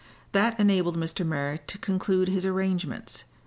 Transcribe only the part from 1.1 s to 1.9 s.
Merrick to